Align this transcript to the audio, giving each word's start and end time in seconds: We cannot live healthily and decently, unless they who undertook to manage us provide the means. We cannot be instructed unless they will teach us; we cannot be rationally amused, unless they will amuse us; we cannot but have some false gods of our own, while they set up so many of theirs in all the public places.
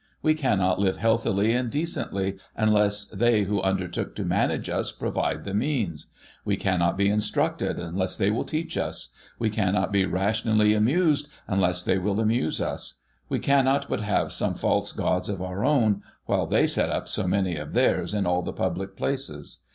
We 0.23 0.33
cannot 0.33 0.79
live 0.79 0.97
healthily 0.97 1.53
and 1.53 1.69
decently, 1.69 2.39
unless 2.57 3.05
they 3.05 3.43
who 3.43 3.61
undertook 3.61 4.15
to 4.15 4.25
manage 4.25 4.67
us 4.67 4.91
provide 4.91 5.43
the 5.43 5.53
means. 5.53 6.07
We 6.43 6.57
cannot 6.57 6.97
be 6.97 7.07
instructed 7.07 7.77
unless 7.77 8.17
they 8.17 8.31
will 8.31 8.43
teach 8.43 8.77
us; 8.77 9.13
we 9.37 9.51
cannot 9.51 9.91
be 9.91 10.05
rationally 10.05 10.73
amused, 10.73 11.27
unless 11.47 11.83
they 11.83 11.99
will 11.99 12.19
amuse 12.19 12.59
us; 12.59 12.95
we 13.29 13.37
cannot 13.37 13.87
but 13.89 14.01
have 14.01 14.33
some 14.33 14.55
false 14.55 14.91
gods 14.91 15.29
of 15.29 15.39
our 15.39 15.63
own, 15.63 16.01
while 16.25 16.47
they 16.47 16.65
set 16.65 16.89
up 16.89 17.07
so 17.07 17.27
many 17.27 17.55
of 17.55 17.73
theirs 17.73 18.15
in 18.15 18.25
all 18.25 18.41
the 18.41 18.53
public 18.53 18.95
places. 18.97 19.59